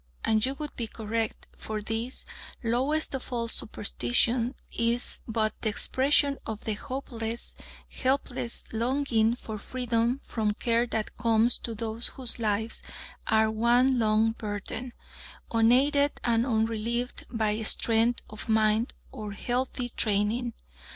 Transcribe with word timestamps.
and 0.23 0.47
you 0.47 0.55
would 0.55 0.75
be 0.75 0.87
correct, 0.87 1.45
for 1.55 1.79
this 1.79 2.25
"lowest 2.63 3.13
of 3.13 3.31
all 3.31 3.47
superstitions" 3.47 4.55
is 4.75 5.19
but 5.27 5.53
the 5.61 5.69
expression 5.69 6.39
of 6.43 6.63
the 6.63 6.73
hopeless, 6.73 7.53
helpless 7.87 8.63
longing 8.71 9.35
for 9.35 9.59
freedom 9.59 10.19
from 10.23 10.55
care 10.55 10.87
that 10.87 11.15
comes 11.17 11.59
to 11.59 11.75
those 11.75 12.07
whose 12.07 12.39
lives 12.39 12.81
are 13.27 13.51
one 13.51 13.99
long 13.99 14.31
burthen, 14.31 14.91
unaided 15.51 16.13
and 16.23 16.47
unrelieved 16.47 17.27
by 17.29 17.61
strength 17.61 18.23
of 18.27 18.49
mind 18.49 18.93
or 19.11 19.33
healthy 19.33 19.89
training. 19.89 20.53